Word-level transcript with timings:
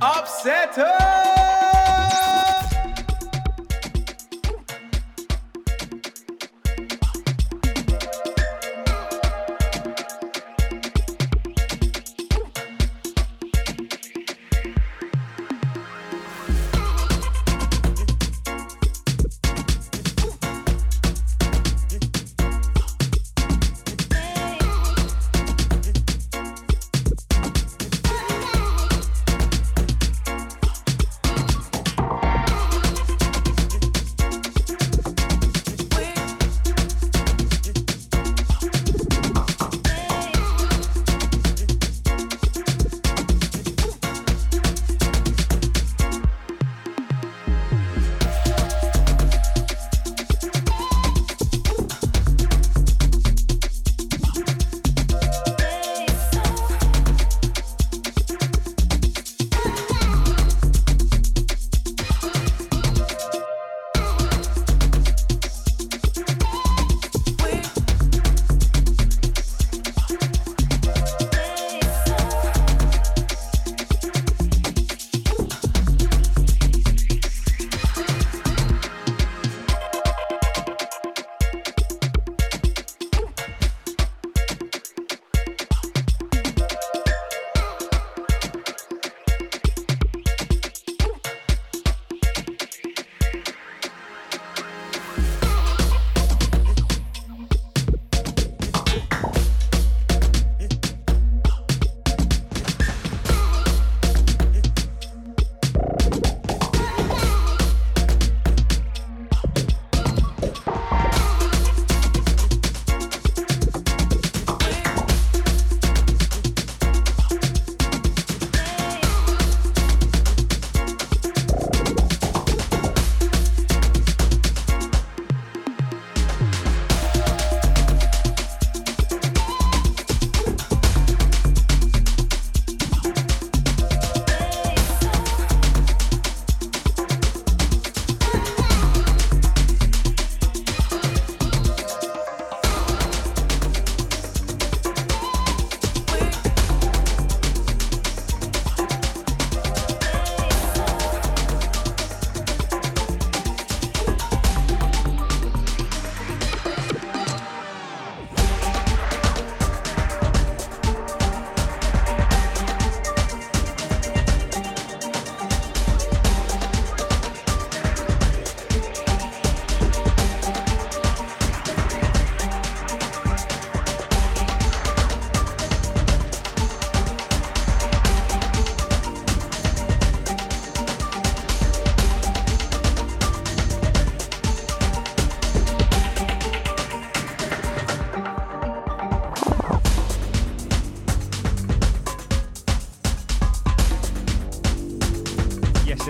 Upsetter! 0.00 1.43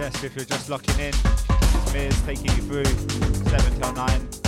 If 0.04 0.36
you're 0.36 0.44
just 0.44 0.68
locking 0.68 0.98
in. 1.00 1.14
It's 1.96 2.20
taking 2.22 2.46
you 2.46 2.62
through 2.62 2.84
7 2.84 3.80
till 3.80 3.92
9. 3.92 4.43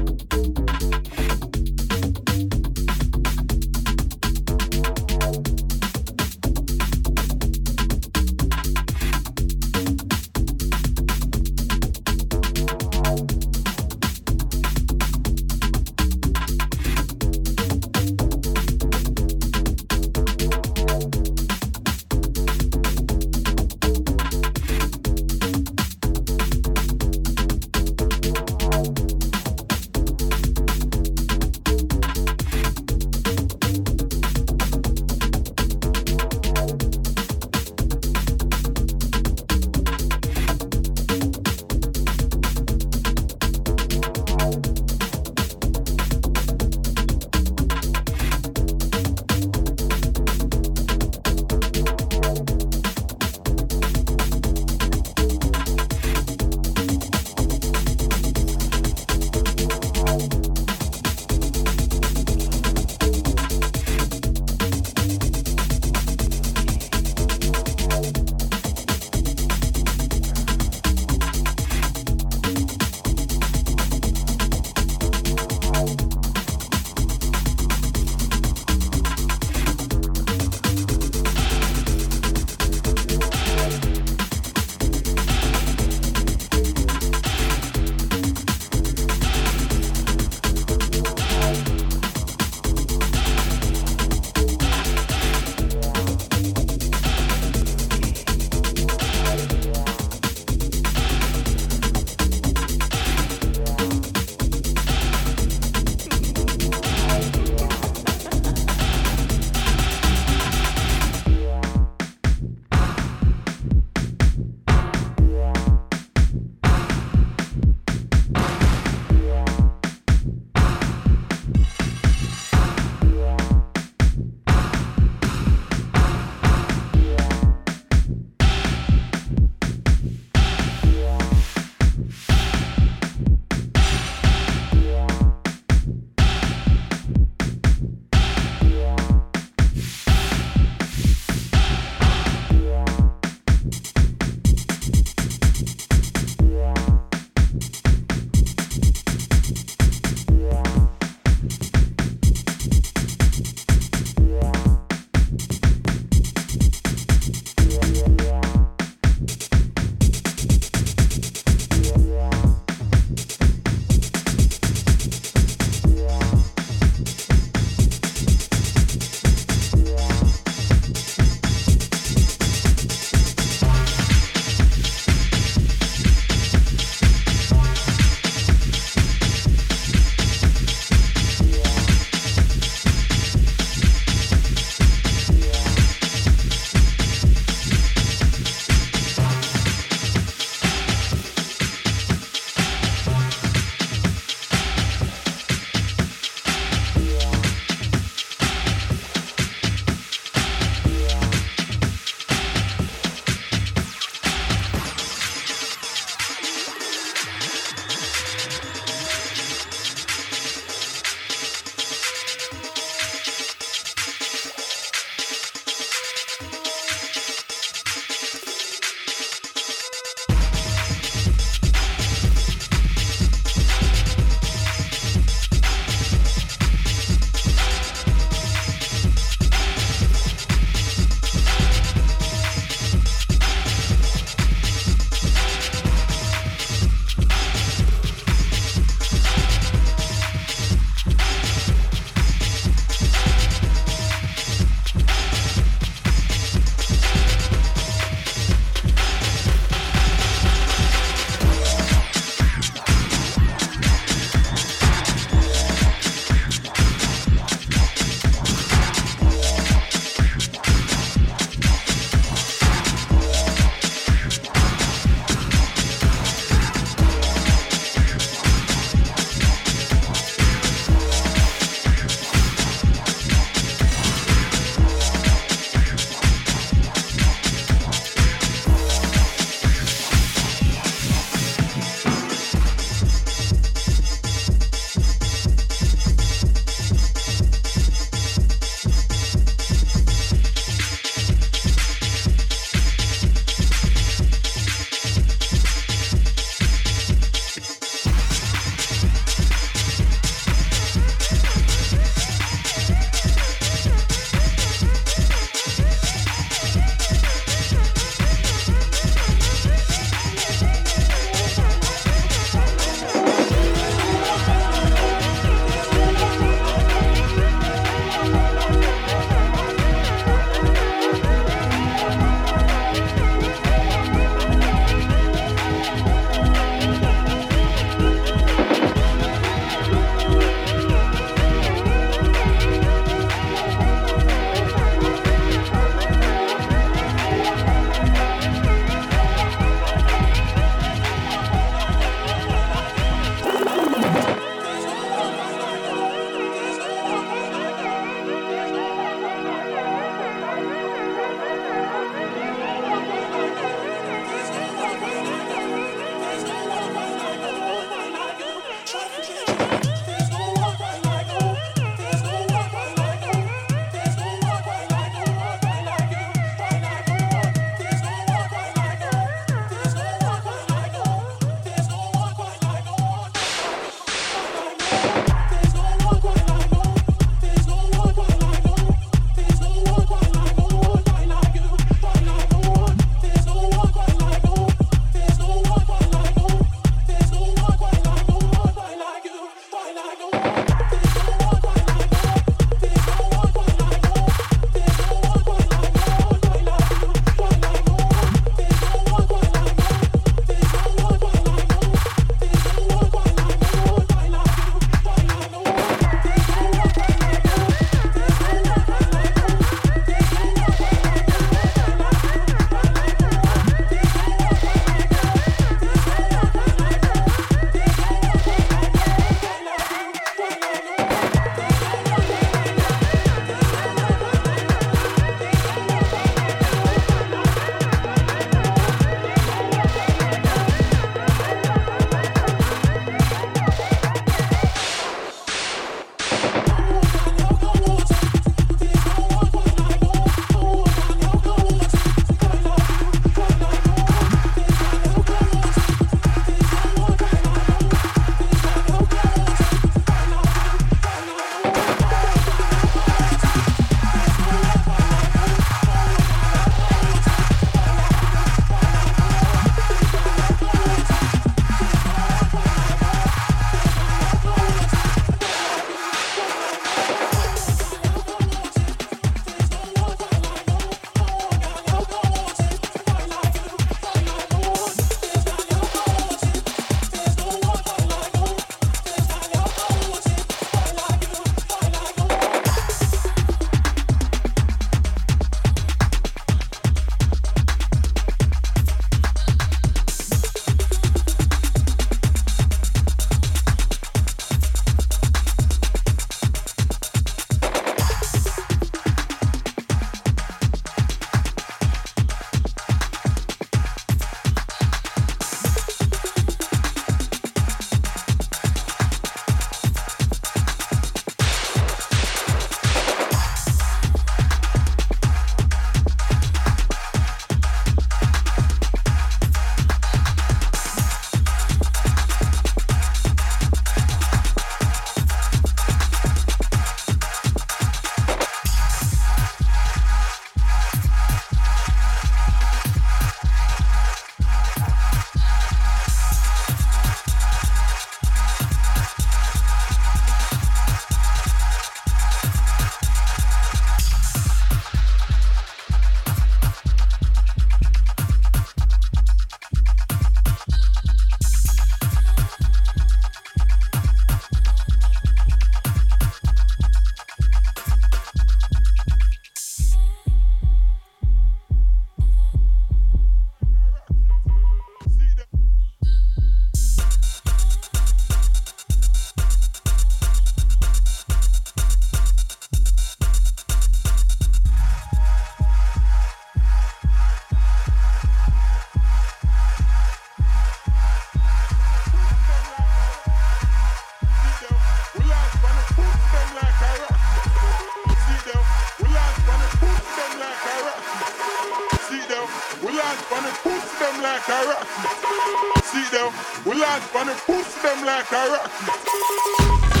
Them 598.31 600.00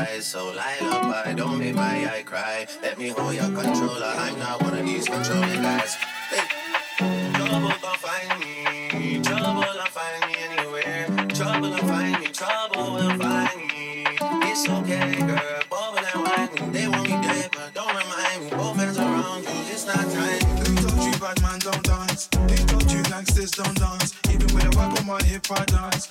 eyes. 0.00 0.26
So 0.26 0.52
light 0.52 0.82
up, 0.82 1.26
I 1.26 1.32
don't 1.32 1.58
make 1.58 1.74
my 1.74 2.10
eye 2.12 2.22
cry. 2.24 2.66
Let 2.82 2.98
me 2.98 3.08
hold 3.08 3.34
your 3.34 3.44
controller. 3.44 4.12
I'm 4.16 4.38
not 4.38 4.62
one 4.62 4.76
of 4.78 4.84
these 4.86 5.06
controlling 5.06 5.62
guys. 5.62 5.94
Hey. 6.30 6.46
Trouble 7.34 7.74
gon' 7.82 7.98
find 7.98 8.40
me. 8.40 9.20
Trouble 9.22 9.60
will 9.60 9.90
find 9.96 10.20
me 10.26 10.34
anywhere. 10.48 11.06
Trouble 11.28 11.70
will 11.70 11.78
find 11.78 12.20
me. 12.20 12.26
Trouble 12.28 12.92
will 12.94 13.18
find 13.18 13.60
me. 13.68 14.04
It's 14.50 14.68
okay, 14.68 15.20
girl. 15.20 15.62
Bubble 15.70 16.06
and 16.12 16.20
wine. 16.24 16.72
They 16.72 16.88
want 16.88 17.04
me 17.04 17.16
dead, 17.26 17.50
but 17.52 17.74
don't 17.74 17.94
remind 18.00 18.44
me. 18.44 18.50
Both 18.50 18.76
hands 18.76 18.98
around 18.98 19.42
you. 19.44 19.72
It's 19.72 19.86
not 19.86 19.96
time. 19.96 20.40
They 20.62 20.74
told 20.82 21.02
you 21.06 21.20
bad 21.20 21.42
man 21.42 21.58
don't 21.60 21.82
dance. 21.82 22.26
They 22.48 22.62
told 22.70 22.90
you 22.90 23.02
gangsters 23.04 23.52
don't 23.52 23.76
dance. 23.78 24.14
Even 24.30 24.54
with 24.54 24.64
a 24.64 24.76
whack 24.76 24.98
on 25.00 25.06
my 25.06 25.22
hip, 25.24 25.46
I 25.50 25.64
dance. 25.64 26.09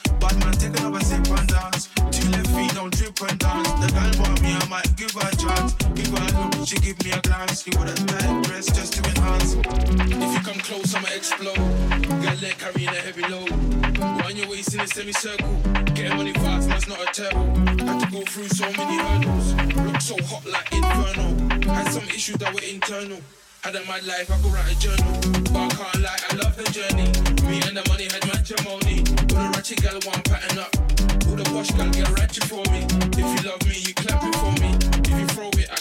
You 7.70 7.78
wore 7.78 7.86
that 7.86 8.02
tight 8.08 8.44
dress 8.46 8.66
just 8.66 8.94
to 8.94 9.10
enhance. 9.10 9.54
If 9.54 10.34
you 10.34 10.42
come 10.42 10.60
close, 10.60 10.96
I'ma 10.96 11.08
explode. 11.14 11.58
Got 12.24 12.42
leg 12.42 12.58
carrying 12.58 12.90
a 12.90 13.02
heavy 13.06 13.22
load. 13.30 13.52
Wind 14.24 14.38
your 14.38 14.50
waist 14.50 14.74
in 14.74 14.82
a 14.82 14.88
semicircle. 14.88 15.54
Getting 15.94 16.18
money 16.18 16.34
fast, 16.34 16.70
that's 16.70 16.88
not 16.88 16.98
a 16.98 17.06
turtle. 17.14 17.46
Had 17.86 18.00
to 18.00 18.08
go 18.12 18.22
through 18.26 18.50
so 18.50 18.66
many 18.74 18.98
hurdles. 18.98 19.54
Look 19.86 20.02
so 20.02 20.16
hot 20.26 20.46
like 20.50 20.72
inferno. 20.74 21.70
Had 21.70 21.92
some 21.92 22.08
issues 22.10 22.38
that 22.38 22.54
were 22.54 22.66
internal. 22.66 23.20
Had 23.62 23.76
a 23.76 23.86
mad 23.86 24.04
life, 24.08 24.32
I 24.32 24.38
could 24.42 24.54
write 24.54 24.72
a 24.72 24.80
journal. 24.80 25.14
But 25.54 25.62
I 25.62 25.70
can't 25.70 26.02
lie, 26.02 26.22
I 26.26 26.36
love 26.42 26.56
the 26.58 26.66
journey. 26.74 27.12
Me 27.46 27.62
and 27.68 27.78
the 27.78 27.86
money 27.86 28.10
had 28.10 28.26
matrimony. 28.26 29.06
All 29.36 29.46
the 29.46 29.52
ratchet 29.54 29.84
girl 29.84 30.00
want 30.10 30.26
pattern 30.26 30.58
up. 30.58 30.74
All 31.30 31.36
the 31.38 31.46
posh 31.54 31.70
girl 31.78 31.90
get 31.92 32.10
ratchet 32.18 32.46
for 32.46 32.64
me. 32.72 32.88
If 33.14 33.28
you 33.30 33.42
love 33.46 33.62
me, 33.68 33.78
you 33.78 33.94
clap 33.94 34.24
it 34.26 34.36
for 34.42 34.54
me. 34.58 34.74
If 35.06 35.20
you 35.22 35.28
throw 35.38 35.50
it, 35.54 35.70
I 35.70 35.78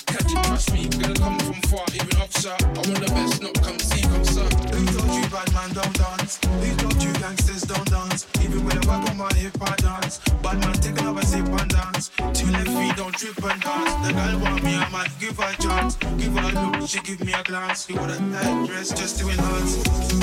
trust 0.58 0.72
me, 0.74 0.88
gonna 0.98 1.14
come 1.14 1.38
from 1.38 1.60
far, 1.70 1.86
even 1.94 2.20
offshore. 2.20 2.56
I 2.60 2.82
want 2.82 2.98
the 2.98 3.10
best, 3.14 3.42
not 3.42 3.54
come 3.62 3.78
see, 3.78 4.02
come 4.02 4.24
sir. 4.24 4.48
Who 4.74 4.86
told 4.90 5.10
you 5.14 5.28
bad 5.30 5.52
man 5.54 5.70
don't 5.72 5.94
dance? 5.94 6.38
Who 6.42 6.76
told 6.76 7.02
you 7.02 7.12
gangsters 7.14 7.62
don't 7.62 7.88
dance? 7.88 8.26
Even 8.42 8.64
with 8.64 8.74
a 8.74 8.90
on 8.90 9.16
my 9.16 9.32
hip 9.34 9.54
I 9.60 9.76
dance. 9.76 10.18
Bad 10.42 10.58
man 10.58 10.74
take 10.74 10.98
another 11.00 11.22
sip 11.22 11.46
and 11.46 11.70
dance. 11.70 12.10
Two 12.34 12.50
left 12.50 12.70
feet 12.70 12.96
don't 12.96 13.14
trip 13.14 13.38
and 13.44 13.60
dance. 13.62 13.92
The 14.06 14.12
girl 14.12 14.38
want 14.40 14.64
me, 14.64 14.74
I 14.74 14.88
might 14.90 15.12
give 15.20 15.38
her 15.38 15.48
a 15.48 15.62
chance. 15.62 15.96
Give 16.18 16.34
her 16.34 16.48
a 16.50 16.78
look, 16.78 16.88
she 16.88 17.00
give 17.02 17.20
me 17.24 17.32
a 17.32 17.42
glance. 17.44 17.86
She 17.86 17.92
wore 17.94 18.08
a 18.08 18.18
headdress 18.18 18.90
just 18.90 19.20
to 19.20 19.28
enhance. 19.28 20.18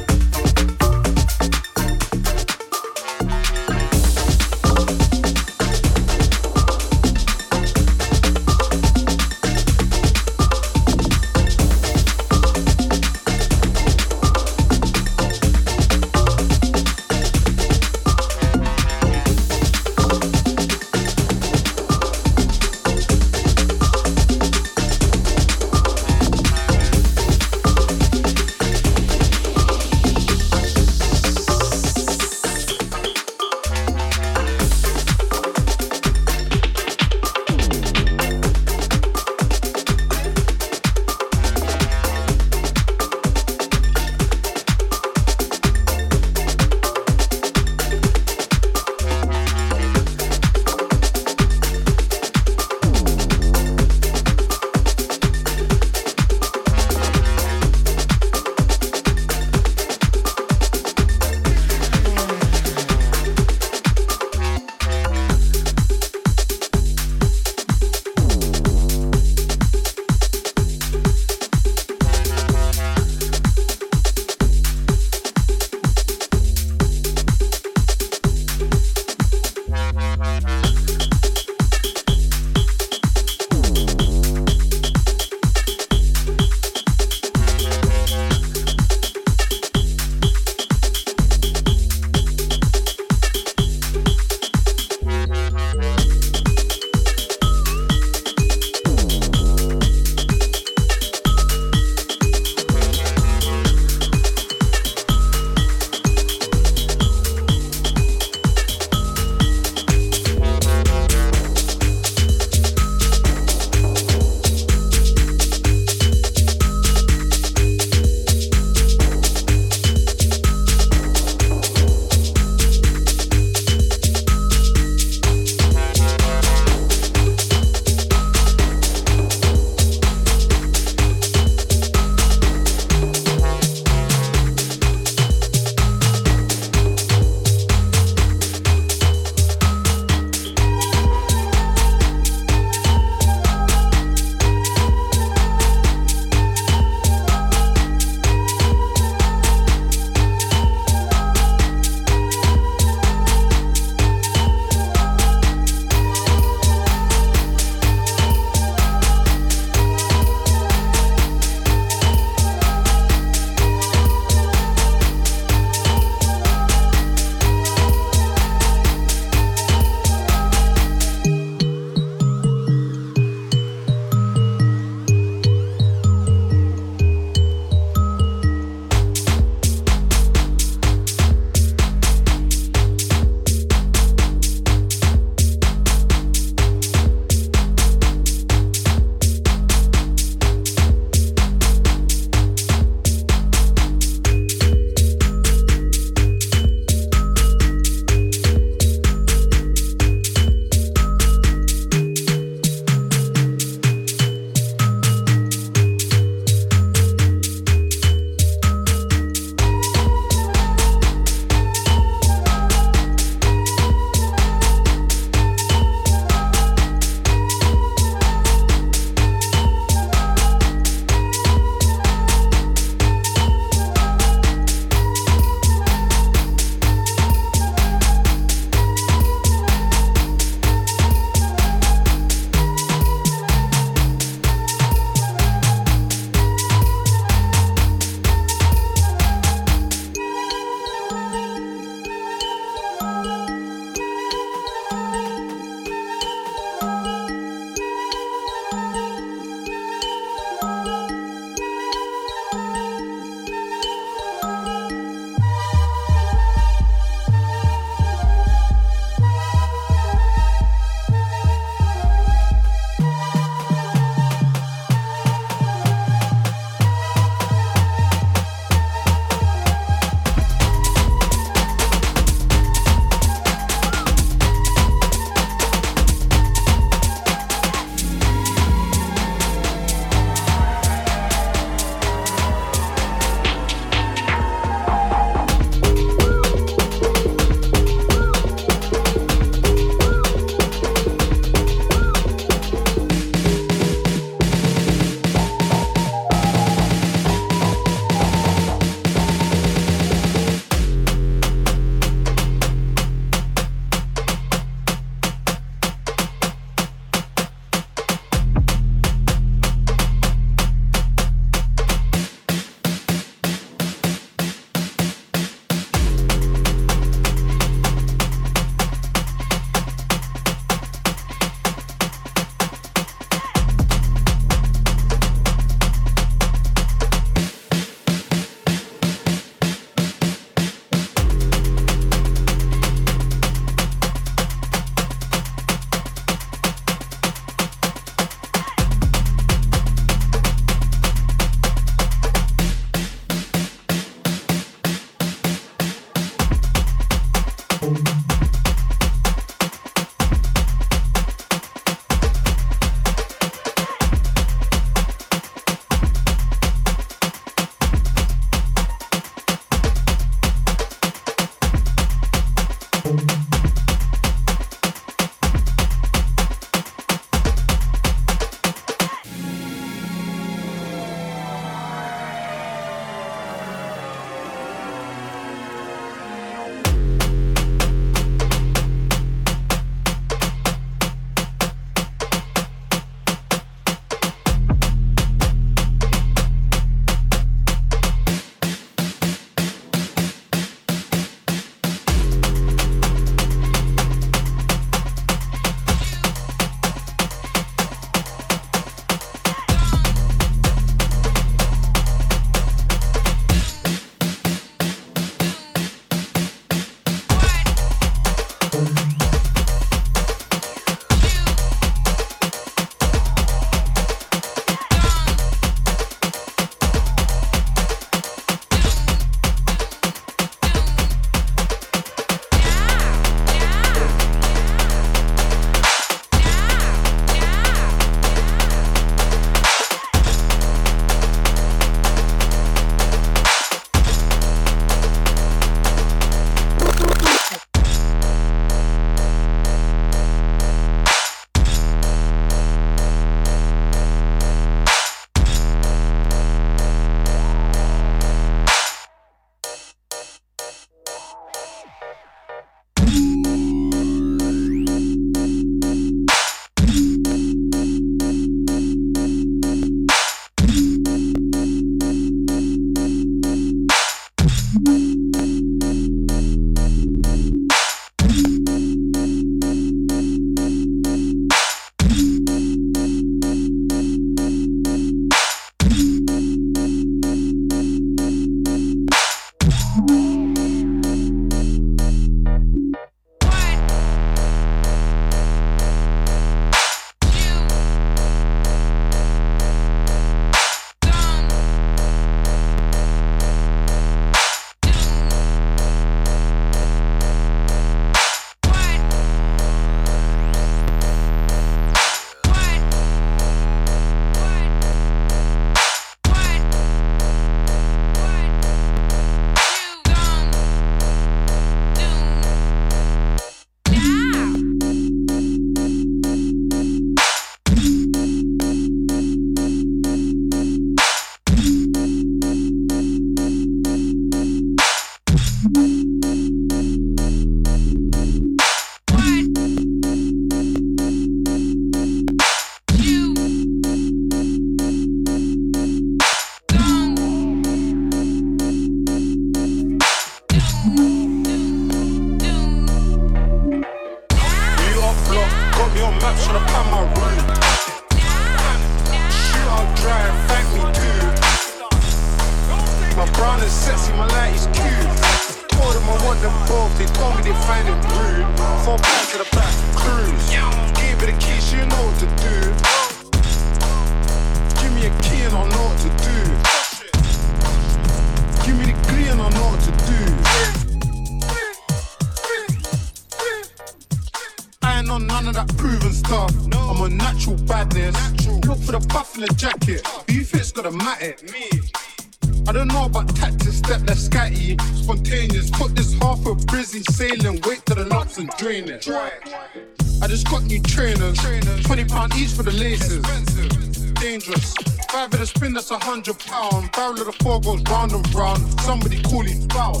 Hundred 596.16 596.38
pound. 596.38 596.90
Barrel 596.92 597.20
of 597.20 597.26
the 597.26 597.32
four 597.44 597.60
goes 597.60 597.82
round 597.90 598.12
and 598.12 598.34
round. 598.34 598.58
Somebody 598.80 599.20
call 599.20 599.44
it 599.44 599.70
foul. 599.70 600.00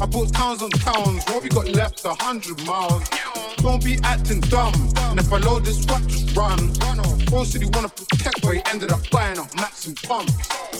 I 0.00 0.06
bought 0.06 0.32
towns 0.32 0.62
on 0.62 0.70
towns. 0.70 1.22
What 1.26 1.42
we 1.42 1.50
got 1.50 1.68
left? 1.68 2.02
A 2.06 2.14
hundred 2.14 2.64
miles. 2.64 3.04
Don't 3.58 3.84
be 3.84 3.98
acting 4.02 4.40
dumb. 4.40 4.72
And 5.10 5.20
if 5.20 5.30
I 5.30 5.36
load 5.36 5.66
this 5.66 5.84
what 5.84 6.00
just 6.06 6.34
run. 6.34 6.72
Said 7.44 7.60
he 7.60 7.68
wanna 7.74 7.88
protect, 7.88 8.40
but 8.42 8.54
he 8.54 8.62
ended 8.72 8.90
up 8.90 9.08
buying 9.10 9.38
up 9.38 9.54
max 9.54 9.86
and 9.86 9.94
pumps. 10.02 10.32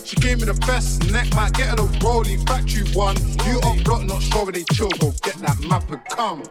She 0.04 0.16
gave 0.16 0.38
me 0.38 0.46
the 0.46 0.54
best 0.66 1.12
neck, 1.12 1.32
might 1.34 1.52
get 1.52 1.68
her 1.68 1.76
the 1.76 1.82
rollie 2.00 2.40
factory 2.48 2.90
one. 2.94 3.14
New 3.46 3.58
up 3.68 3.84
block, 3.84 4.02
not 4.04 4.22
sure 4.22 4.44
where 4.44 4.52
they 4.52 4.64
chill. 4.72 4.88
Go 4.98 5.12
get 5.22 5.36
that 5.44 5.60
map 5.68 5.88
and 5.90 6.02
come. 6.06 6.42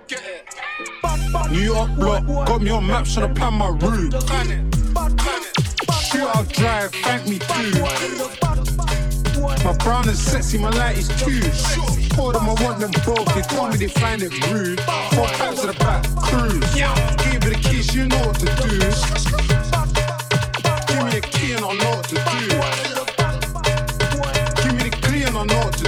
New 1.52 1.74
York 1.74 1.96
block, 1.96 2.26
got 2.48 2.62
me 2.62 2.70
on 2.70 2.86
maps 2.86 3.16
trying 3.16 3.34
to 3.34 3.40
plan 3.40 3.56
my 3.56 3.70
route. 3.70 4.14
Shoot 5.94 6.28
out 6.36 6.48
drive, 6.50 6.92
thank 6.92 7.28
me 7.28 7.40
too. 7.40 7.72
My 9.64 9.74
brown 9.78 10.08
is 10.10 10.20
sexy, 10.20 10.58
my 10.58 10.70
light 10.70 10.98
is 10.98 11.08
cute. 11.24 11.44
Told 12.12 12.36
them 12.36 12.50
I 12.50 12.54
want 12.64 12.80
them 12.80 12.92
both, 13.06 13.26
they 13.36 13.42
told 13.42 13.72
me 13.72 13.78
they 13.78 13.88
find 13.88 14.22
it 14.22 14.32
rude. 14.50 14.80
Four 14.80 15.28
packs 15.28 15.62
to 15.62 15.68
the 15.68 15.74
back, 15.80 16.06
cruise. 16.16 16.74
Give 16.74 17.44
me 17.44 17.50
the 17.50 17.60
keys, 17.62 17.94
you 17.94 18.08
know 18.08 18.28
what 18.28 18.40
to 18.40 18.46
do. 18.46 18.54
Give 20.88 21.04
me 21.04 21.12
the 21.12 21.22
key 21.32 21.54
and 21.54 21.66
I 21.66 21.74
know 21.74 21.92
what 21.98 22.08
to 22.10 22.16
do. 22.16 22.22
Give 24.64 24.74
me 24.74 24.90
the 24.90 24.96
key 25.08 25.24
and 25.24 25.38
I 25.38 25.44
know 25.46 25.60
what 25.66 25.74
to 25.78 25.84
do. 25.84 25.85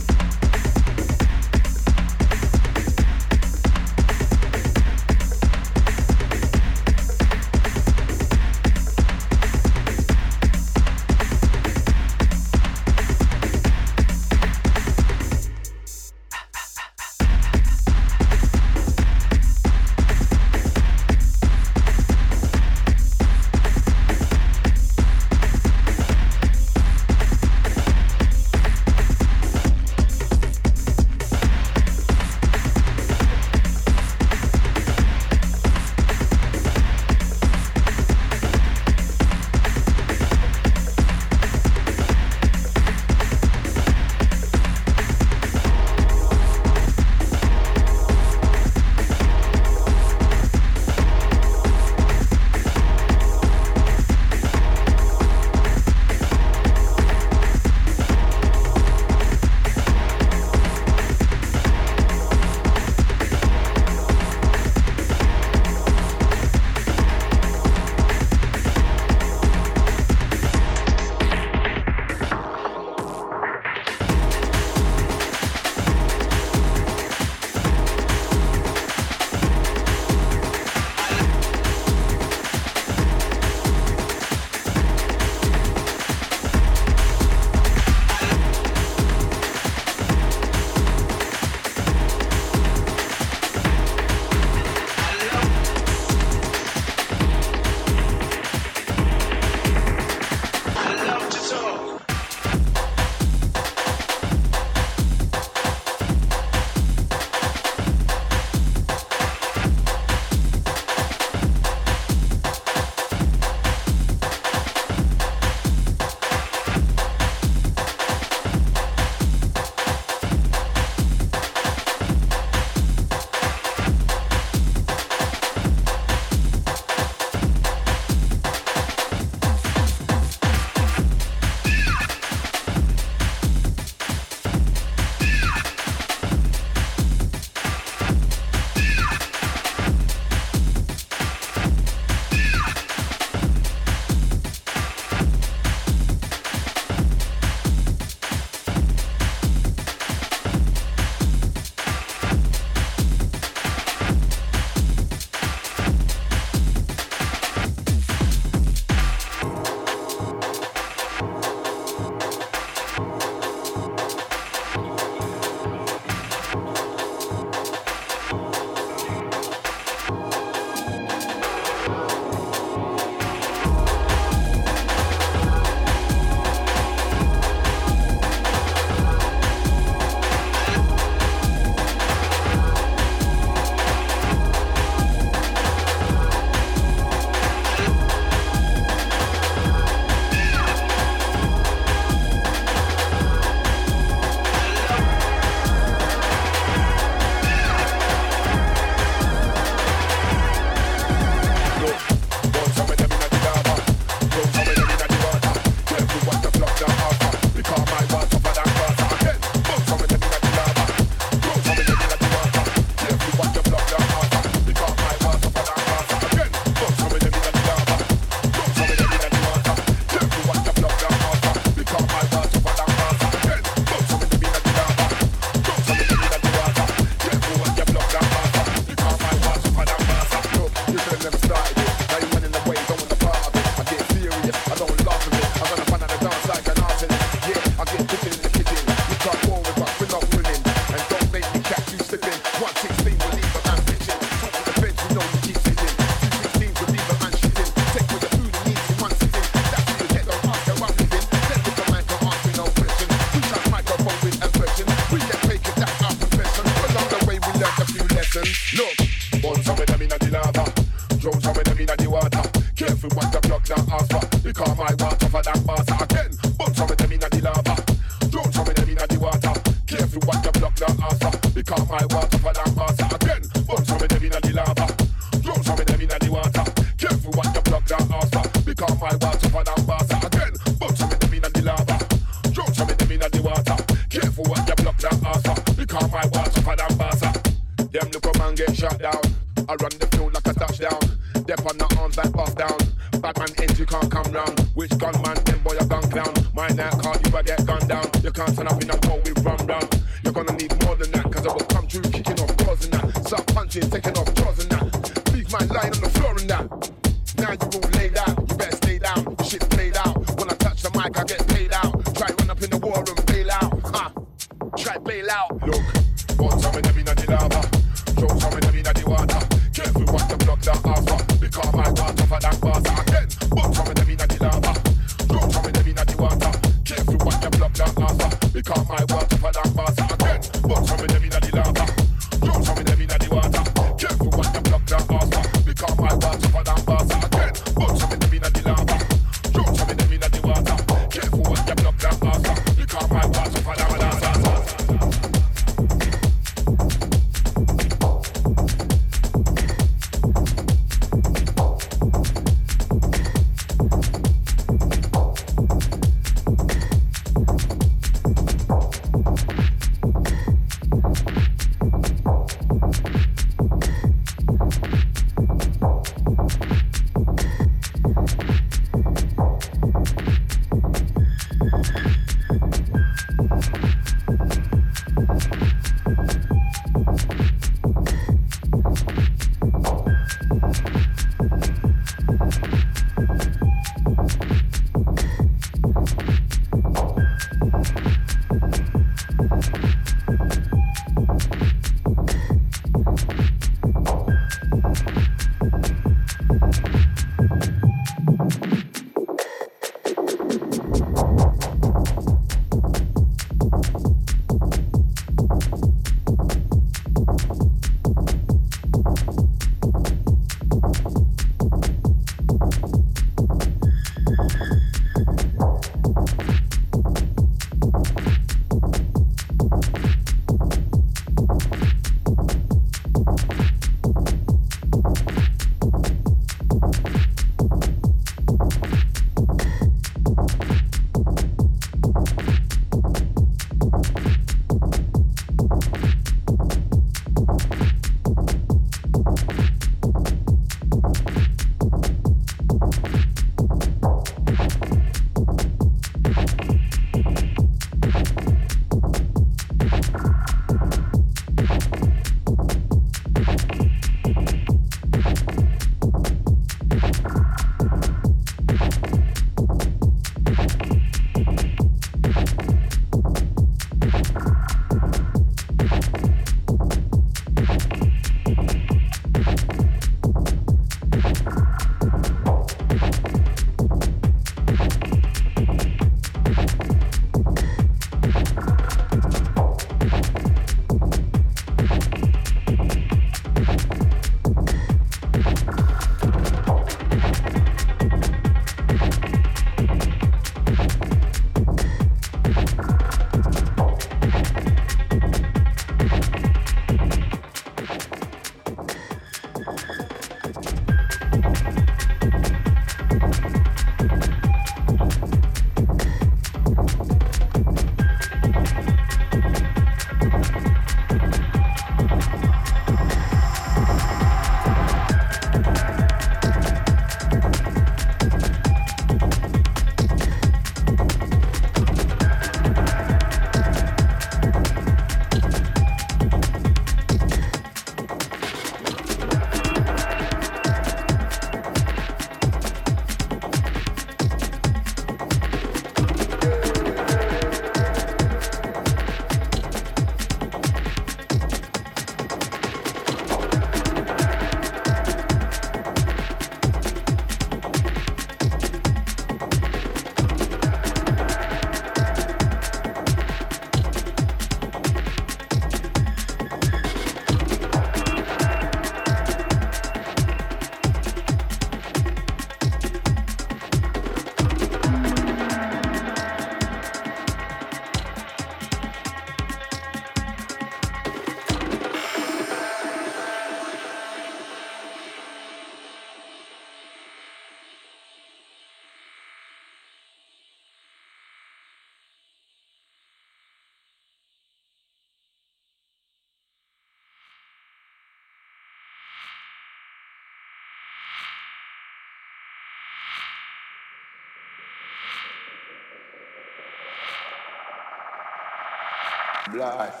blood. 599.51 600.00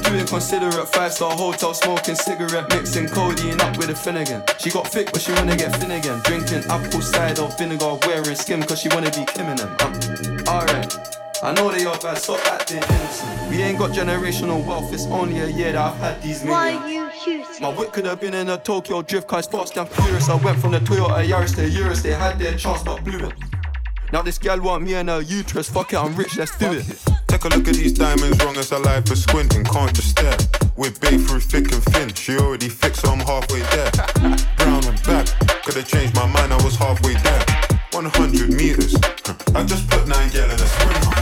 The 0.00 0.10
man 0.10 0.18
them 0.18 0.26
too 0.26 0.34
inconsiderate. 0.34 0.88
Five 0.88 1.12
star 1.12 1.36
hotel 1.36 1.74
smoking 1.74 2.14
cigarette, 2.14 2.68
mixing 2.70 3.08
codeine 3.08 3.60
up 3.60 3.76
with 3.76 3.90
a 3.90 3.94
Finnegan. 3.94 4.42
She 4.58 4.70
got 4.70 4.86
thick, 4.86 5.12
but 5.12 5.20
she 5.20 5.32
wanna 5.32 5.56
get 5.56 5.74
thin 5.76 5.90
again. 5.90 6.20
Drinking 6.24 6.64
apple 6.70 7.00
cider 7.00 7.46
vinegar, 7.58 7.98
wearing 8.06 8.34
skim, 8.34 8.62
cause 8.62 8.80
she 8.80 8.88
wanna 8.88 9.10
be 9.10 9.24
Kim 9.26 9.54
them. 9.56 9.76
Uh, 9.80 10.50
Alright. 10.50 10.96
I 11.42 11.52
know 11.52 11.70
they 11.70 11.86
are 11.86 11.98
bad, 11.98 12.18
stop 12.18 12.44
acting 12.46 12.82
innocent. 12.82 13.50
We 13.50 13.62
ain't 13.62 13.78
got 13.78 13.90
generational 13.92 14.64
wealth, 14.64 14.92
it's 14.92 15.06
only 15.06 15.40
a 15.40 15.46
year 15.46 15.72
that 15.72 15.92
I've 15.92 15.96
had 15.96 16.22
these 16.22 16.44
millions. 16.44 16.50
Why 16.50 16.86
millions. 16.86 17.26
you 17.26 17.42
shooting? 17.44 17.62
My 17.62 17.70
whip 17.70 17.92
could 17.92 18.04
have 18.04 18.20
been 18.20 18.34
in 18.34 18.50
a 18.50 18.58
Tokyo 18.58 19.00
drift 19.00 19.26
car, 19.26 19.38
it's 19.38 19.48
fast 19.48 19.76
and 19.78 19.88
furious. 19.88 20.28
I 20.28 20.34
went 20.34 20.58
from 20.58 20.72
the 20.72 20.80
Toyota 20.80 21.26
Yaris 21.26 21.54
to 21.56 21.66
Urus, 21.66 22.02
they 22.02 22.12
had 22.12 22.38
their 22.38 22.56
chance 22.58 22.82
but 22.82 23.02
blew 23.02 23.26
it. 23.26 23.32
Now 24.12 24.20
this 24.20 24.36
gal 24.36 24.60
want 24.60 24.84
me 24.84 24.94
and 24.94 25.08
her 25.08 25.22
uterus, 25.22 25.70
fuck 25.70 25.94
it, 25.94 25.96
I'm 25.96 26.14
rich, 26.14 26.36
let's 26.36 26.56
do 26.58 26.72
it. 26.72 27.09
Take 27.40 27.54
a 27.54 27.56
look 27.56 27.68
at 27.68 27.74
these 27.74 27.92
diamonds, 27.92 28.44
wrong 28.44 28.54
as 28.58 28.70
a 28.70 28.78
life 28.78 29.06
for 29.06 29.16
squinting, 29.16 29.64
can't 29.64 29.94
just 29.94 30.10
stare. 30.10 30.36
We're 30.76 30.90
bait 31.00 31.16
through 31.24 31.40
thick 31.40 31.72
and 31.72 31.82
thin, 31.84 32.12
she 32.12 32.36
already 32.36 32.68
fixed, 32.68 33.00
so 33.00 33.12
I'm 33.12 33.20
halfway 33.20 33.60
there. 33.60 33.90
Brown 34.58 34.84
and 34.84 35.02
back, 35.04 35.26
could've 35.64 35.88
changed 35.88 36.14
my 36.14 36.26
mind, 36.26 36.52
I 36.52 36.62
was 36.62 36.76
halfway 36.76 37.14
there. 37.14 37.42
100 37.92 38.52
meters, 38.52 38.94
I 39.54 39.64
just 39.64 39.88
put 39.88 40.06
nine 40.06 40.28
gal 40.28 40.50
in 40.50 40.60
a 40.60 40.68
sprinter. 40.68 41.16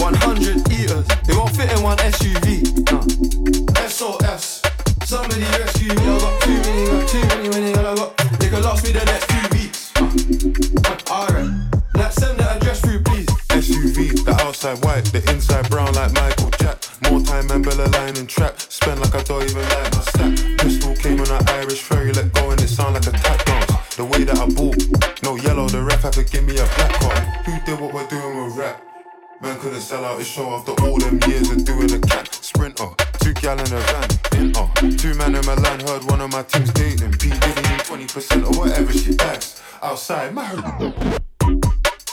100 0.00 0.72
eaters, 0.72 1.06
they 1.28 1.36
won't 1.36 1.54
fit 1.54 1.70
in 1.70 1.82
one 1.82 1.98
SUV. 1.98 2.64
Uh. 2.90 3.86
SOS, 3.86 4.62
somebody 5.04 5.42
rescue 5.60 5.88
me. 5.88 6.00
I 6.00 6.18
got 6.18 6.40
too 6.40 6.56
many, 6.64 6.86
got 6.86 7.08
too 7.08 7.50
many, 7.50 7.72
and 7.74 7.86
I 7.86 7.94
got. 7.94 8.16
They 8.40 8.48
could 8.48 8.64
last 8.64 8.82
me 8.82 8.92
the 8.92 9.04
next 9.04 9.30
few 9.30 9.48
weeks. 9.52 10.83
Outside 14.64 14.84
white, 14.84 15.04
the 15.12 15.30
inside 15.30 15.68
brown 15.68 15.92
like 15.92 16.12
Michael 16.14 16.50
Jack. 16.58 16.78
More 17.10 17.20
time 17.20 17.50
and 17.50 17.62
Bella 17.62 17.86
line 17.88 18.16
and 18.16 18.28
trap. 18.28 18.58
Spend 18.58 19.00
like 19.00 19.14
I 19.14 19.22
don't 19.22 19.42
even 19.44 19.60
like 19.60 19.92
my 19.92 20.00
stack. 20.00 20.58
Pistol 20.58 20.94
came 20.96 21.20
on 21.20 21.30
an 21.30 21.48
Irish 21.48 21.82
ferry, 21.82 22.12
let 22.12 22.32
go 22.32 22.50
and 22.50 22.60
it 22.60 22.68
sound 22.68 22.94
like 22.94 23.06
a 23.06 23.12
tap 23.12 23.44
dance. 23.44 23.96
The 23.96 24.04
way 24.04 24.24
that 24.24 24.38
I 24.38 24.46
bought, 24.46 24.80
no 25.22 25.36
yellow, 25.36 25.68
the 25.68 25.82
ref 25.82 26.02
had 26.02 26.14
to 26.14 26.24
give 26.24 26.44
me 26.44 26.54
a 26.54 26.64
black 26.76 26.92
card. 27.00 27.18
Who 27.44 27.52
did 27.66 27.78
what 27.78 27.92
we're 27.92 28.08
doing 28.08 28.44
with 28.44 28.56
rap? 28.56 28.82
Man 29.42 29.58
couldn't 29.60 29.82
sell 29.82 30.04
out 30.04 30.18
his 30.18 30.28
show 30.28 30.48
after 30.50 30.72
all 30.82 30.98
them 30.98 31.20
years 31.28 31.50
of 31.50 31.64
doing 31.64 31.92
a 31.92 32.00
cat 32.00 32.32
sprinter. 32.32 32.88
Two 33.20 33.34
gal 33.34 33.58
in 33.60 33.66
a 33.66 33.80
van, 33.92 34.08
in 34.40 34.56
uh. 34.56 34.66
Two 34.96 35.12
man 35.14 35.34
in 35.34 35.44
Milan 35.44 35.80
heard 35.80 36.04
one 36.10 36.22
of 36.22 36.32
my 36.32 36.42
teams 36.42 36.72
dating. 36.72 37.12
P 37.12 37.28
giving 37.28 37.64
me 37.68 37.76
20% 37.84 38.48
or 38.48 38.58
whatever 38.58 38.92
she 38.92 39.14
bags. 39.14 39.60
Outside, 39.82 40.32
my 40.32 40.48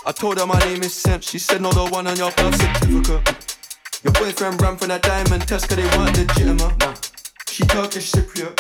I 0.04 0.12
told 0.12 0.40
her 0.40 0.48
my 0.48 0.58
name 0.60 0.82
is 0.82 0.94
Cench. 1.04 1.30
She 1.30 1.38
said, 1.38 1.62
No, 1.62 1.72
the 1.72 1.86
one 1.86 2.08
on 2.08 2.18
your 2.18 2.32
birth 2.32 2.56
certificate. 2.60 3.58
Your 4.04 4.14
boyfriend 4.14 4.60
ran 4.60 4.76
from 4.76 4.88
that 4.88 5.04
diamond 5.04 5.48
test 5.48 5.70
cause 5.70 5.78
they 5.78 5.86
weren't 5.96 6.18
legitimate. 6.18 6.76
Nah. 6.80 6.96
She 7.48 7.64
Turkish 7.66 8.12
Cypriot, 8.12 8.58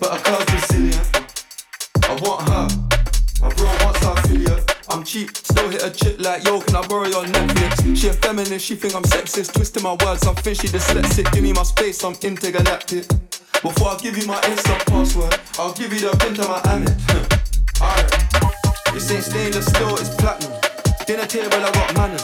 but 0.00 0.16
her 0.16 0.22
girl's 0.24 0.44
Brazilian. 0.46 1.04
I 2.08 2.16
want 2.24 2.48
her. 2.48 2.66
My 3.42 3.52
bro 3.52 3.66
wants 3.84 4.00
her 4.00 4.12
affiliate. 4.16 4.76
I'm 4.88 5.04
cheap, 5.04 5.36
still 5.36 5.68
hit 5.68 5.82
a 5.84 5.90
chick 5.90 6.18
like, 6.18 6.44
yo, 6.44 6.60
can 6.62 6.76
I 6.76 6.86
borrow 6.86 7.06
your 7.06 7.24
Netflix? 7.24 7.96
She 7.96 8.08
a 8.08 8.14
feminist, 8.14 8.64
she 8.64 8.74
think 8.74 8.94
I'm 8.94 9.02
sexist. 9.02 9.52
Twisting 9.52 9.82
my 9.82 9.96
words, 10.02 10.26
I 10.26 10.32
think 10.32 10.62
she 10.62 10.68
dyslexic. 10.68 11.30
Give 11.32 11.42
me 11.42 11.52
my 11.52 11.62
space, 11.62 12.02
I'm 12.02 12.16
intergalactic. 12.22 13.06
Before 13.60 13.88
I 13.88 13.98
give 14.00 14.16
you 14.16 14.26
my 14.26 14.40
Insta 14.48 14.78
password, 14.86 15.38
I'll 15.58 15.74
give 15.74 15.92
you 15.92 16.00
the 16.00 16.16
pin 16.16 16.34
to 16.36 16.48
my 16.48 16.60
Amex. 16.72 16.96
Alright. 17.82 18.94
This 18.94 19.10
ain't 19.10 19.24
stainless 19.24 19.66
steel, 19.66 19.94
it's 19.96 20.14
platinum. 20.16 20.69
Dinner 21.10 21.26
table, 21.26 21.54
I 21.54 21.72
got 21.72 21.94
manners. 21.96 22.22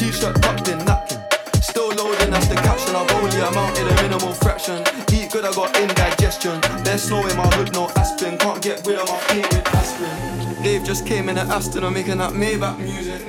T-shirt 0.00 0.40
tucked 0.40 0.68
in, 0.68 0.78
napkin. 0.86 1.20
Still 1.60 1.88
loading, 1.88 2.30
that's 2.30 2.48
the 2.48 2.54
caption. 2.54 2.96
I've 2.96 3.10
only 3.12 3.36
amounted 3.36 3.86
a 3.86 3.94
minimal 4.02 4.32
fraction. 4.32 4.80
Eat 5.12 5.30
good, 5.30 5.44
I 5.44 5.52
got 5.52 5.76
indigestion. 5.78 6.58
There's 6.84 7.02
snow 7.02 7.26
in 7.26 7.36
my 7.36 7.46
hood, 7.48 7.74
no 7.74 7.90
aspirin. 7.96 8.38
Can't 8.38 8.62
get 8.62 8.86
rid 8.86 8.98
of 8.98 9.10
my 9.10 9.18
pain 9.28 9.42
with 9.42 9.68
aspirin. 9.74 10.62
Dave 10.62 10.84
just 10.84 11.06
came 11.06 11.28
in 11.28 11.36
at 11.36 11.48
Aston, 11.48 11.84
I'm 11.84 11.92
making 11.92 12.16
that 12.16 12.32
Maybach 12.32 12.78
music. 12.78 13.20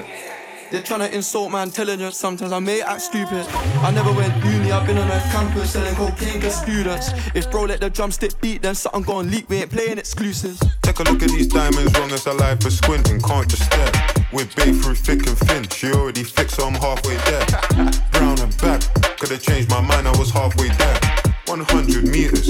They're 0.71 0.81
trying 0.81 1.01
to 1.01 1.13
insult 1.13 1.51
my 1.51 1.63
intelligence. 1.63 2.15
Sometimes 2.15 2.53
I 2.53 2.59
may 2.59 2.81
act 2.81 3.01
stupid. 3.01 3.45
I 3.83 3.91
never 3.91 4.13
went 4.13 4.33
uni, 4.45 4.71
I've 4.71 4.87
been 4.87 4.97
on 4.97 5.11
a 5.11 5.19
campus 5.23 5.73
selling 5.73 5.93
cocaine 5.95 6.39
to 6.39 6.49
students. 6.49 7.09
If 7.35 7.51
bro 7.51 7.63
let 7.63 7.81
the 7.81 7.89
drumstick 7.89 8.39
beat, 8.39 8.61
then 8.61 8.75
something 8.75 9.01
gon' 9.01 9.29
leak. 9.29 9.49
We 9.49 9.57
ain't 9.57 9.71
playing 9.71 9.97
exclusives. 9.97 10.63
Take 10.83 10.99
a 10.99 11.03
look 11.03 11.21
at 11.21 11.31
these 11.31 11.47
diamonds, 11.47 11.93
wrong 11.99 12.11
as 12.11 12.25
a 12.27 12.33
life 12.33 12.61
for 12.61 12.69
squinting, 12.69 13.19
can't 13.19 13.49
just 13.49 13.65
stare. 13.65 14.14
We're 14.31 14.45
bait 14.55 14.73
through 14.73 14.95
thick 14.95 15.25
and 15.27 15.37
thin, 15.37 15.69
she 15.69 15.91
already 15.91 16.23
fixed, 16.23 16.55
so 16.55 16.65
I'm 16.65 16.73
halfway 16.73 17.15
there. 17.29 17.45
Brown 18.11 18.39
and 18.39 18.57
back, 18.57 18.81
could've 19.19 19.41
changed 19.41 19.69
my 19.69 19.79
mind, 19.79 20.07
I 20.07 20.17
was 20.17 20.31
halfway 20.31 20.69
there. 20.69 20.99
100 21.45 22.07
meters, 22.07 22.49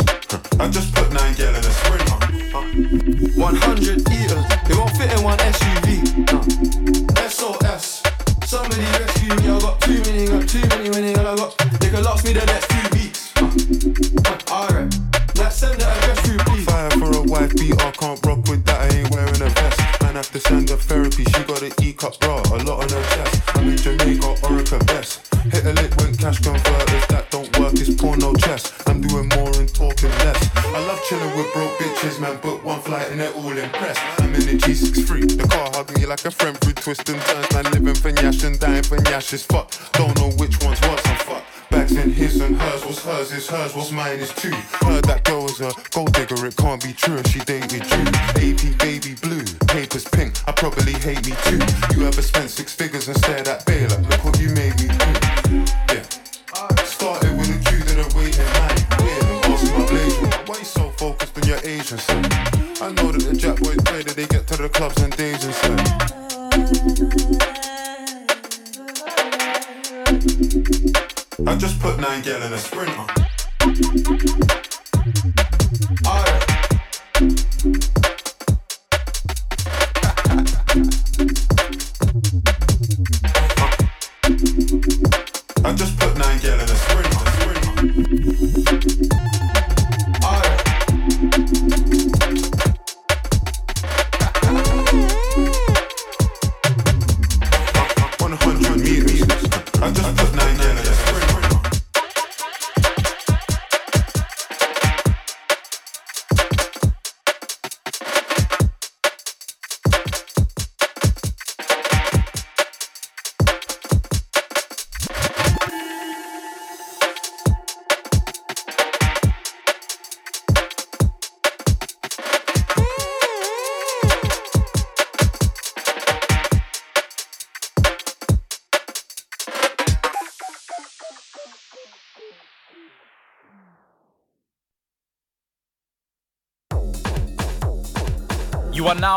I 0.59 0.69
just 0.69 0.95
put 0.95 1.11
nine 1.11 1.35
gal 1.35 1.53
in 1.53 1.59
a 1.59 1.63
sprinter. 1.63 2.15
100 3.35 3.99
eaters, 4.09 4.45
they 4.67 4.75
won't 4.75 4.95
fit 4.97 5.11
in 5.11 5.23
one 5.23 5.37
SUV. 5.37 6.33
Uh. 6.33 7.29
SOS, 7.29 8.01
somebody 8.45 8.81
rescue 8.81 9.35
me. 9.35 9.49
I 9.49 9.59
got 9.59 9.81
too 9.81 9.99
many, 10.01 10.27
got 10.27 10.47
too 10.47 10.67
many, 10.69 10.89
many, 10.89 11.13
and 11.13 11.27
I 11.27 11.35
got. 11.35 11.57
They 11.79 11.89
could 11.89 12.03
last 12.03 12.25
me 12.25 12.33
the 12.33 12.45
next 12.45 12.71
few 12.71 12.89
weeks. 12.97 13.33
Uh. 13.35 13.51
Uh, 14.31 14.53
Alright, 14.53 14.95
now 15.35 15.49
send 15.49 15.79
the 15.79 15.85
address 15.85 16.19
through, 16.21 16.37
please. 16.37 16.65
Fire 16.65 16.89
for 16.91 17.17
a 17.17 17.21
wife 17.21 17.53
beater, 17.55 17.91
can't 17.91 18.25
rock 18.25 18.47
with 18.47 18.63
that, 18.65 18.91
I 18.91 18.95
ain't 18.95 19.11
wearing 19.11 19.41
a 19.41 19.49
vest. 19.49 19.94
Man 20.15 20.23
have 20.23 20.31
to 20.31 20.39
send 20.39 20.69
her 20.69 20.77
therapy, 20.77 21.25
she 21.25 21.43
got 21.43 21.61
an 21.61 21.73
E-cup 21.83 22.17
bra, 22.21 22.39
a 22.39 22.63
lot 22.63 22.83
on 22.83 22.87
her 22.87 23.03
chest. 23.15 23.41
I'm 23.53 23.67
in 23.67 23.75
Jamaica, 23.75 24.47
Oracabessa. 24.47 25.19
Hit 25.51 25.65
a 25.65 25.73
lick 25.73 25.93
when 25.97 26.15
cash 26.15 26.39
converters, 26.39 27.05
that 27.07 27.27
don't 27.31 27.51
work, 27.59 27.73
it's 27.73 27.93
porno 28.01 28.33
chess. 28.35 28.71
I'm 28.87 29.01
doing 29.01 29.27
more 29.35 29.51
and 29.59 29.67
talking 29.67 30.09
less. 30.23 30.55
I 30.55 30.79
love 30.87 31.03
chilling 31.09 31.35
with 31.35 31.51
broke 31.51 31.77
bitches, 31.79 32.21
man, 32.21 32.39
book 32.39 32.63
one 32.63 32.79
flight 32.79 33.11
and 33.11 33.19
they're 33.19 33.33
all 33.33 33.57
impressed. 33.57 33.99
I'm 34.21 34.33
in 34.35 34.45
the 34.45 34.55
G63, 34.55 35.35
the 35.37 35.47
car 35.49 35.69
hugging 35.73 35.99
you 35.99 36.07
like 36.07 36.23
a 36.23 36.31
friend 36.31 36.57
through 36.59 36.79
twists 36.79 37.09
and 37.11 37.21
turns. 37.21 37.51
Man, 37.51 37.65
living 37.73 37.95
for 37.95 38.13
Nyash 38.13 38.45
and 38.45 38.57
dying 38.57 38.83
for 38.83 38.95
Nyash 38.95 39.33
is 39.33 39.43
fuck. 39.43 39.73
Don't 39.91 40.15
know 40.15 40.29
which 40.39 40.63
one's 40.63 40.79
what's 40.79 41.05
and 41.05 41.19
fuck. 41.27 41.43
In 41.91 42.09
his 42.09 42.41
and 42.41 42.57
hers, 42.59 42.83
what's 42.83 43.03
hers 43.03 43.31
is 43.31 43.47
hers, 43.47 43.75
what's 43.75 43.91
mine 43.91 44.17
is 44.17 44.33
too. 44.33 44.49
Heard 44.81 45.03
that 45.05 45.23
girl 45.23 45.43
was 45.43 45.61
a 45.61 45.71
gold 45.91 46.13
digger, 46.13 46.45
it 46.45 46.55
can't 46.57 46.83
be 46.83 46.93
true 46.93 47.17
if 47.17 47.27
she 47.27 47.39
dated 47.39 47.85
you. 47.85 48.03
AP 48.41 48.77
baby 48.79 49.13
blue, 49.21 49.45
papers 49.67 50.03
pink, 50.03 50.33
I 50.47 50.51
probably 50.51 50.93
hate 50.93 51.23
me 51.25 51.33
too. 51.45 51.61
You 51.95 52.07
ever 52.07 52.23
spent 52.23 52.49
six 52.49 52.73
figures 52.73 53.07
and 53.07 53.15
stared 53.17 53.47
at 53.47 53.65
Baylor? 53.65 53.97
Look 54.09 54.25
what 54.25 54.39
you 54.39 54.49
made 54.49 54.74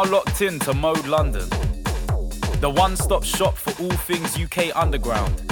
locked 0.09 0.41
in 0.43 0.59
to 0.61 0.73
Mode 0.73 1.07
London. 1.07 1.49
the 2.61 2.71
one 2.71 2.97
stop 2.97 3.23
shop 3.23 3.57
for 3.57 3.71
all 3.83 3.91
things 3.91 4.37
UK 4.39 4.75
underground. 4.75 5.43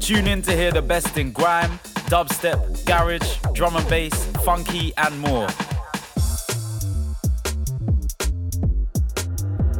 Tune 0.00 0.26
in 0.26 0.42
to 0.42 0.52
hear 0.52 0.72
the 0.72 0.82
best 0.82 1.16
in 1.18 1.30
grime, 1.30 1.78
dubstep, 2.10 2.84
garage, 2.86 3.36
drum 3.52 3.76
and 3.76 3.88
bass, 3.88 4.26
funky, 4.44 4.92
and 4.96 5.18
more. 5.20 5.46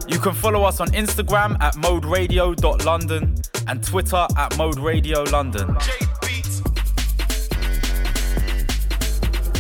You 0.06 0.18
can 0.18 0.34
follow 0.34 0.64
us 0.64 0.80
on 0.80 0.88
Instagram 0.88 1.60
at 1.60 1.74
moderadio.london 1.74 3.34
and 3.66 3.82
Twitter 3.82 4.26
at 4.36 4.56
Mode 4.56 4.78
Radio 4.78 5.22
London. 5.24 5.76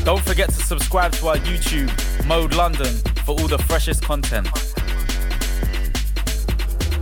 Don't 0.04 0.22
forget 0.22 0.48
to 0.50 0.62
subscribe 0.64 1.12
to 1.12 1.28
our 1.28 1.36
YouTube, 1.38 1.90
Mode 2.26 2.54
London, 2.54 2.94
for 3.24 3.32
all 3.32 3.48
the 3.48 3.58
freshest 3.58 4.04
content. 4.04 4.46